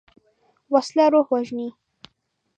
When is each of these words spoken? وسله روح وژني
وسله 0.73 1.05
روح 1.13 1.27
وژني 1.33 1.67